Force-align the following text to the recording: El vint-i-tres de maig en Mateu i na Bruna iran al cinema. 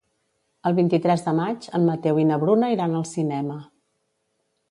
El 0.69 0.75
vint-i-tres 0.79 1.25
de 1.25 1.33
maig 1.39 1.67
en 1.79 1.85
Mateu 1.91 2.21
i 2.23 2.25
na 2.29 2.39
Bruna 2.45 2.71
iran 2.77 2.95
al 3.01 3.07
cinema. 3.13 3.59